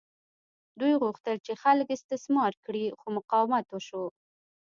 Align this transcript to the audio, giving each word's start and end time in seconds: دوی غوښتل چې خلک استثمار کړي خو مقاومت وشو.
دوی 0.79 0.93
غوښتل 1.01 1.35
چې 1.45 1.53
خلک 1.63 1.87
استثمار 1.95 2.51
کړي 2.65 2.85
خو 2.99 3.07
مقاومت 3.17 3.65
وشو. 3.69 4.03